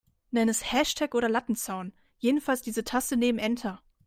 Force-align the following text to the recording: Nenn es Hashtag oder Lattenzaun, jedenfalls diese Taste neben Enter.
Nenn 0.31 0.49
es 0.49 0.71
Hashtag 0.71 1.13
oder 1.13 1.29
Lattenzaun, 1.29 1.93
jedenfalls 2.17 2.63
diese 2.63 2.83
Taste 2.83 3.17
neben 3.17 3.37
Enter. 3.37 3.83